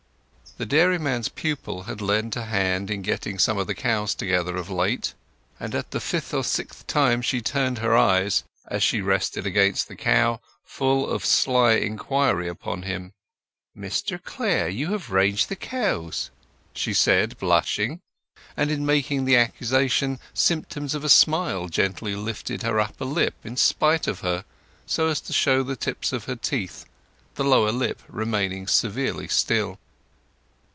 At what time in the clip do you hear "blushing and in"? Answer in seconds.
17.39-18.85